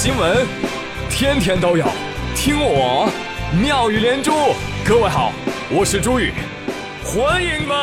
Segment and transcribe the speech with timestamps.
[0.00, 0.46] 新闻
[1.10, 1.84] 天天都有，
[2.32, 3.10] 听我
[3.60, 4.30] 妙语连珠。
[4.86, 5.32] 各位好，
[5.72, 6.32] 我是朱宇，
[7.02, 7.76] 欢迎们。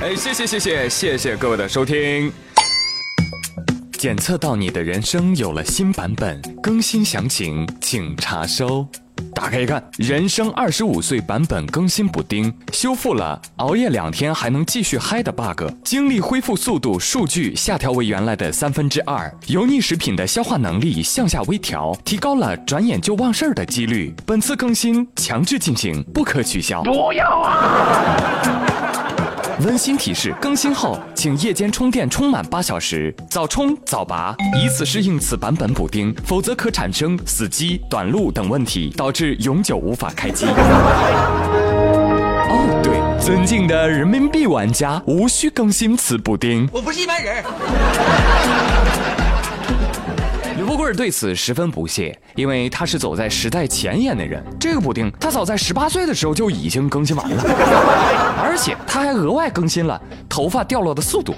[0.00, 2.32] 哎，谢谢谢谢谢谢各位的收听。
[3.92, 8.84] 检测到你的人生有了新版本，更新详情请查收。
[9.38, 24.12] 打开一看，人生二十五岁版本更新补丁，修复了熬夜两天还能继续嗨的 bug，精力恢复速度数据下调为原来的三分之二，油腻食品的消化能力向下微调，提高了转眼就忘事儿的几率。
[24.26, 26.82] 本次更新强制进行，不可取消。
[26.82, 28.67] 不要啊！
[29.60, 40.46] 温馨提示：更新后，请夜间充电充满八小时，早充早拔，以此适应此版本补丁，否则可产生死机、短路等问题，导致永久无法开机。
[42.50, 46.68] 哦，对，尊敬的人民币玩家，无需更新此补丁。
[46.72, 47.44] 我不是一般人。
[50.58, 54.42] 刘富贵对此十分不屑，因为他是走在时代前沿的人。
[54.58, 57.42] 这个补丁，他早在十八岁的时候就已经更新完了，
[58.42, 61.32] 而且他还额外更新了头发掉落的速度。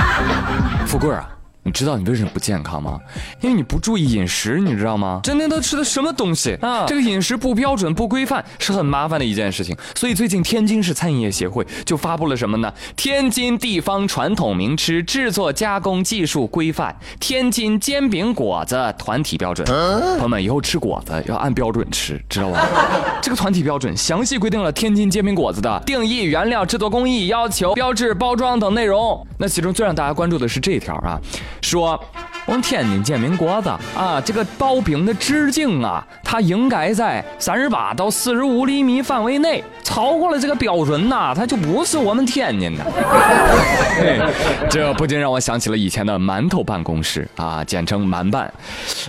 [0.86, 1.26] 富贵啊！
[1.66, 3.00] 你知道你为什么不健康吗？
[3.40, 5.18] 因为你不注意饮食，你知道吗？
[5.24, 6.84] 整天都吃的什么东西啊？
[6.86, 9.76] 这个饮食不标准、不规范，是很麻烦的一件事情。
[9.96, 12.72] 所以最近天津市餐饮业协会就发布了什么呢？
[12.94, 19.66] 天津地方传统名吃制作加工技术规范，天津煎饼果子团体标准。
[19.66, 22.64] 朋友们，以后吃果子要按标准吃，知道吧？
[23.20, 29.26] 这个团体标准详细规定了天津煎饼果子的定义、原料、制作工艺要求、标志、包装等内容。
[29.36, 31.20] 那其中最让大家关注的是这一条啊。
[31.62, 32.00] 说，
[32.44, 42.84] 我们天津煎饼果子啊，这个薄饼的直径啊，它应该在三十八到四十五厘米范围内，超过了这个标准呐，它就不是我们天津的。
[44.70, 48.52] 这不禁让我想起了以前的馒头办公室啊，简称馒办。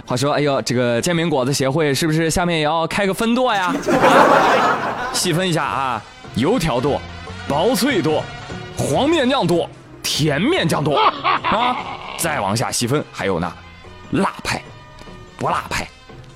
[0.05, 3.71] 话说，哎呦，这个煎饼果子协会是不是下面也要开个分舵呀？
[5.13, 6.01] 细分一下啊，
[6.35, 6.99] 油条多，
[7.47, 8.23] 薄脆多，
[8.75, 9.69] 黄面酱多，
[10.01, 10.97] 甜面酱多
[11.43, 11.77] 啊。
[12.17, 13.51] 再往下细分，还有呢，
[14.11, 14.61] 辣派、
[15.37, 15.87] 不辣派、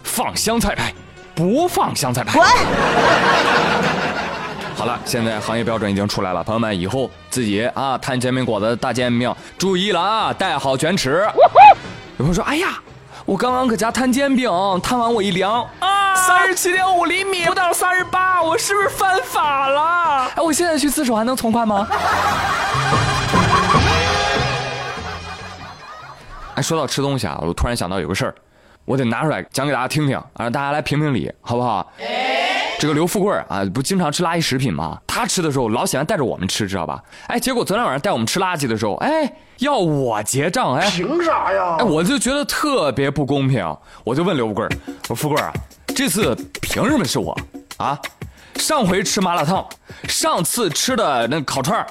[0.03, 0.93] 放香菜派、
[1.33, 2.39] 不放香菜派。
[4.75, 11.27] 好了，现在行业标准已经出来了，朋友们以后自己啊摊煎饼果子、大煎饼，注意了啊，带好卷尺。
[12.17, 12.79] 有朋友说：“哎呀，
[13.25, 14.49] 我刚刚搁家摊煎饼，
[14.81, 20.31] 摊完我一量啊，三十七点五厘米，不到三十八，我是不是犯法了？
[20.35, 21.87] 哎，我现在去自首还能从宽吗？”
[26.61, 28.35] 哎，说到吃东西啊，我突然想到有个事儿，
[28.85, 31.91] 我得拿出来讲给大家听听，啊，让大家来评评理，好不好？
[32.79, 34.99] 这个刘富贵啊，不经常吃垃圾食品吗？
[35.07, 37.01] 他吃的时候老喜欢带着我们吃，知道吧？
[37.25, 41.77] 哎，结果昨天晚上带我们吃垃圾的时候，哎，要我结账，哎，凭啥呀？
[41.79, 43.65] 哎，我就觉得特别不公平，
[44.03, 44.67] 我就问刘富贵，
[45.09, 45.51] 我说富贵啊，
[45.95, 47.35] 这次凭什么是我？
[47.77, 47.99] 啊，
[48.57, 49.67] 上回吃麻辣烫，
[50.03, 51.83] 上次吃的那烤串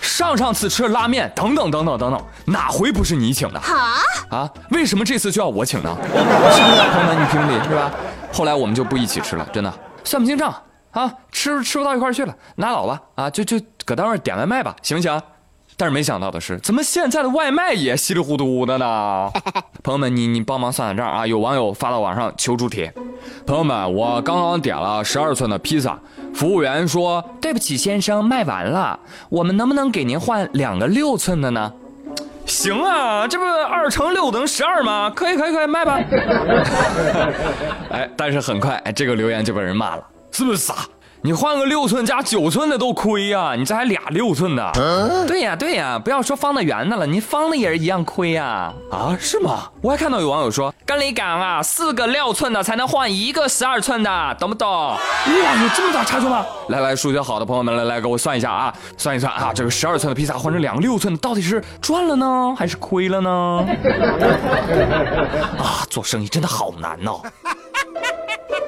[0.00, 3.58] 上上次吃的拉面等等等等等等，哪回不是你请的？
[3.58, 3.98] 啊
[4.30, 4.50] 啊！
[4.70, 5.96] 为什么这次就要我请呢？
[6.02, 7.90] 是不是朋友们，你评理是吧？
[8.32, 9.72] 后来我们就不一起吃了，真的
[10.04, 10.54] 算不清账
[10.92, 15.20] 啊，吃吃不到一块去了，拉倒吧啊，就就搁单位点外卖吧，行不行？
[15.76, 19.30] 但是没想到的是，怎么现在的外卖也稀里糊涂的呢？
[19.84, 21.24] 朋友们，你你帮忙算算账啊！
[21.24, 22.92] 有网友发到网上求助帖，
[23.46, 25.96] 朋友们，我刚刚点了十二寸的披萨，
[26.34, 31.72] 服务员说对不起先生，卖完了，我们能不能给您换两个六寸的呢？
[32.48, 35.12] 行啊，这不二乘六等于十二吗？
[35.14, 36.00] 可以可以可以，卖吧。
[37.92, 40.74] 哎，但是很快，哎，这个留言就被人骂了，是不是傻？
[41.20, 44.70] 你换个六寸加九寸的都亏呀，你这还俩六寸的？
[45.26, 48.72] 对呀对呀，不要说方的圆的了，你方的也是一样亏呀。
[48.90, 49.68] 啊，是吗？
[49.82, 54.68] 我还看到有网友说，跟你讲啊，四个六寸的才能换一个十二寸的，懂不懂？
[54.68, 54.96] 哇，
[55.26, 56.46] 有这么大差距吗？
[56.68, 63.30] 来来，数学好的朋友们，来来给我算一下啊，算一算啊，这个十二寸的披萨换成两个六寸的，到底是赚了呢，还是亏了呢？
[65.58, 67.20] 啊，做生意真的好难哦。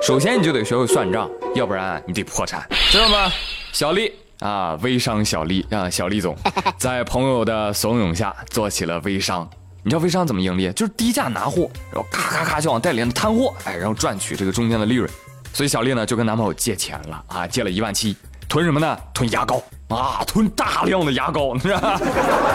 [0.02, 3.31] 首先你就得学会算账，要不然你得破产，知道吗？
[3.70, 4.11] 小丽
[4.41, 6.35] 啊，微商小丽啊，小丽总
[6.79, 9.49] 在朋友的怂恿下做起了微商。
[9.82, 10.73] 你知道微商怎么盈利？
[10.73, 15.08] 就是低价拿货，然后咔咔咔就往代理人摊货，哎，然后赚取这个中间的利润。
[15.52, 18.17] 所以小丽呢就跟男朋友借钱了啊，借了一万七，
[18.49, 18.99] 囤什么呢？
[19.12, 19.62] 囤牙膏。
[19.90, 22.00] 啊，囤大量的牙膏，你知道吧？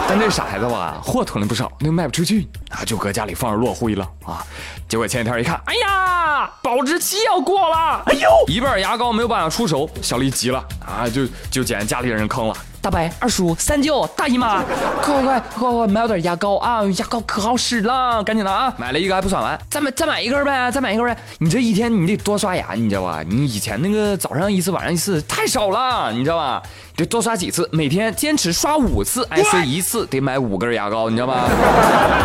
[0.07, 4.41] 但这傻孩子吧，货囤了不少，那卖不出去啊，就搁家里放着落灰了啊。
[4.87, 12.55] 结果前几天一看，哎呀，保质期要过了，哎呦，一半牙膏没有办法出手，小丽急了啊，就就捡家里人坑了。
[12.85, 14.61] 大伯、二叔、三舅、大姨妈，
[15.01, 16.83] 快快快快快买我点牙膏啊！
[16.99, 18.71] 牙膏可好使了，赶紧的啊！
[18.77, 21.17] 买了一个还不算完，再买再买一根呗，再买一根呗。
[21.39, 23.23] 你这一天你得多刷牙，你知道吧？
[23.27, 26.61] 你以前那个早上一次，晚上一次太少了，你知道吧？
[26.95, 31.49] 得多刷几次，每天坚持刷五次，哎，所以一次得买五根牙膏，你知道吧？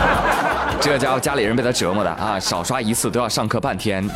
[0.79, 4.07] 这家伙家里人被他折磨的啊，少刷一次都要上课半天，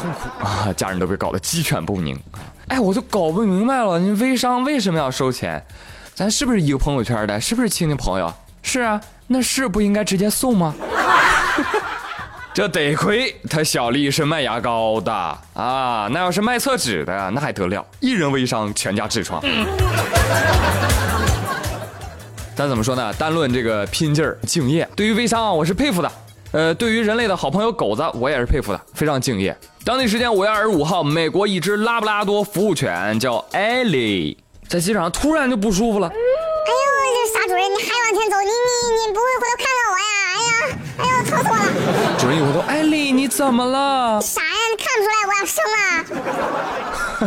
[0.00, 0.72] 痛苦啊！
[0.76, 2.18] 家人都被搞得鸡犬不宁。
[2.68, 5.62] 哎，我就搞不明白了，你微商为什么要收钱？
[6.14, 7.40] 咱是不是一个朋友圈的？
[7.40, 8.32] 是不是亲戚朋友？
[8.62, 10.74] 是啊，那是不应该直接送吗？
[12.52, 15.12] 这得亏他小丽是卖牙膏的
[15.54, 17.84] 啊，那要是卖厕纸的，那还得了？
[18.00, 19.42] 一人微商，全家痔疮。
[22.56, 23.12] 但怎么说呢？
[23.14, 26.10] 单论这个拼劲儿、敬业，对于微商啊，我是佩服的。
[26.52, 29.56] 呃，对于人类的好朋友狗子，我也是佩服的，非常敬业。
[29.84, 34.36] 当地时间五月二十五号，美国一只拉布拉多服务犬叫艾莉，
[34.68, 36.08] 在机场突然就不舒服了。
[36.08, 36.16] 哎呦，
[37.14, 40.04] 这傻主人，你还往前走，你你你不会回头看看我呀？
[40.34, 42.18] 哎呀，哎呦，疼死我了！
[42.18, 44.20] 主人一回头，艾莉，你怎么了？
[44.90, 45.62] 看不出来我要生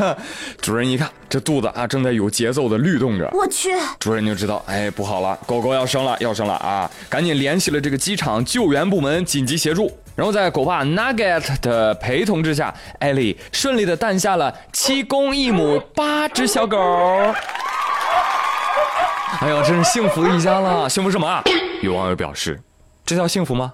[0.10, 0.18] 了？
[0.60, 3.30] 主人一看，这肚子啊正在有节奏的律动着。
[3.32, 3.70] 我去！
[4.00, 6.90] 主人就知道，哎，不好了，狗狗要生了，要生了啊！
[7.10, 9.92] 赶紧联系了这个机场救援部门紧急协助。
[10.16, 16.78] 然后在狗爸 Nugget 的陪同之下，艾莉顺利的诞下了七公一母八只小狗。
[19.40, 20.90] 哎呦，真是幸福一家了！
[20.90, 21.42] 幸福什么啊？
[21.82, 22.60] 有网友表示，
[23.06, 23.74] 这叫幸福吗？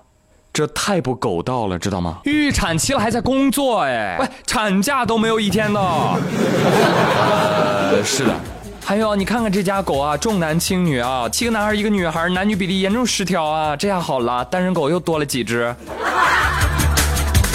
[0.59, 2.17] 这太不狗道了，知道吗？
[2.25, 5.79] 预产期了还在工作，哎，喂，产假都没有一天的。
[5.79, 8.35] 呃，是的。
[8.83, 13.73] 还有，你看看这家狗啊，重男轻女啊，七个男孩一个女孩，男女比例严重失调啊。
[13.73, 15.73] 这下好了，单身狗又多了几只。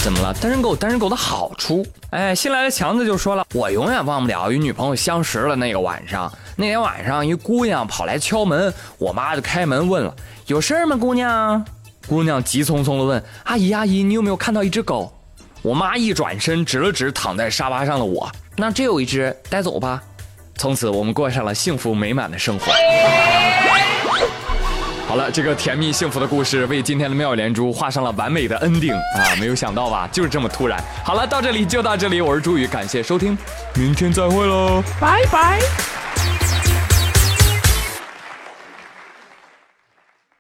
[0.03, 0.33] 怎么了？
[0.41, 1.85] 单身狗，单身狗的好处。
[2.09, 6.33] 哎，新来的强子就说了，我永远忘不了与女朋友相识了那个晚上。
[6.57, 10.15] 那天晚上，一姑娘跑来敲门，我妈就开门问了，
[10.47, 11.63] 有事儿吗，姑娘？
[12.07, 15.13] 姑娘急匆匆地问：“阿姨，阿姨，你有没有看到一只狗？”
[15.63, 20.03] 我妈一转身，指了指躺在沙发上的我：“那这有一只，带走吧。”
[20.57, 22.73] 从此，我们过上了幸福美满的生活。
[25.09, 29.35] 好了，这个甜蜜幸福的故事为今天的妙语连珠画上了完美的 ending 啊！
[29.39, 30.09] 没有想到吧？
[30.13, 30.83] 就是这么突然。
[31.05, 33.37] 好了，到这里就到这里，我是朱宇，感谢收听，
[33.75, 35.61] 明天再会喽，拜拜。